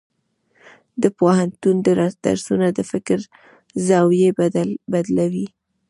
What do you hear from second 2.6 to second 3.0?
د